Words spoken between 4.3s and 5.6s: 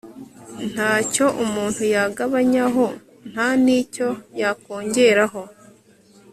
yakongeraho